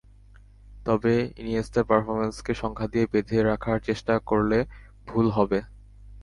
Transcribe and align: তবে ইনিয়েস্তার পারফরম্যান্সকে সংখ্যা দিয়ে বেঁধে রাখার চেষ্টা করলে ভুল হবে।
তবে 0.85 1.13
ইনিয়েস্তার 1.41 1.83
পারফরম্যান্সকে 1.89 2.53
সংখ্যা 2.61 2.87
দিয়ে 2.87 3.05
বেঁধে 3.11 3.37
রাখার 3.43 3.77
চেষ্টা 3.87 4.13
করলে 4.29 4.59
ভুল 5.07 5.25
হবে। 5.37 5.59